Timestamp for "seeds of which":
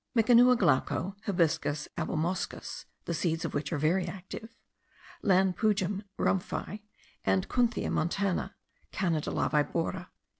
3.13-3.71